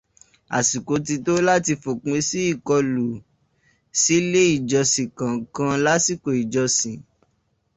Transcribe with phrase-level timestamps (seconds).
[0.57, 3.05] Àsìkò ti tó láti fòpin sí ìkọlù
[4.01, 6.97] sílè ìjọsìn kankan lásìkò ìjọsìn.